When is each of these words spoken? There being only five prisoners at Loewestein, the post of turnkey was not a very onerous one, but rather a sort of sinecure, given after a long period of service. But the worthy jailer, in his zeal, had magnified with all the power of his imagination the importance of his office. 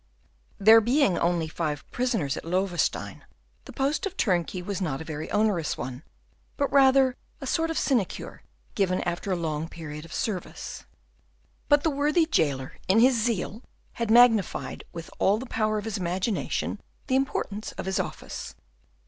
There 0.57 0.81
being 0.81 1.19
only 1.19 1.47
five 1.47 1.87
prisoners 1.91 2.35
at 2.35 2.43
Loewestein, 2.43 3.21
the 3.65 3.71
post 3.71 4.07
of 4.07 4.17
turnkey 4.17 4.59
was 4.63 4.81
not 4.81 4.99
a 4.99 5.03
very 5.05 5.29
onerous 5.29 5.77
one, 5.77 6.01
but 6.57 6.71
rather 6.73 7.15
a 7.39 7.45
sort 7.45 7.69
of 7.69 7.77
sinecure, 7.77 8.41
given 8.73 9.01
after 9.01 9.31
a 9.31 9.35
long 9.35 9.69
period 9.69 10.03
of 10.03 10.11
service. 10.11 10.85
But 11.69 11.83
the 11.83 11.91
worthy 11.91 12.25
jailer, 12.25 12.79
in 12.87 12.99
his 12.99 13.13
zeal, 13.15 13.61
had 13.93 14.09
magnified 14.09 14.83
with 14.91 15.11
all 15.19 15.37
the 15.37 15.45
power 15.45 15.77
of 15.77 15.85
his 15.85 15.99
imagination 15.99 16.81
the 17.05 17.15
importance 17.15 17.73
of 17.73 17.85
his 17.85 17.99
office. 17.99 18.55